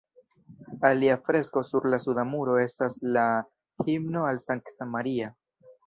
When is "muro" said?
2.31-2.57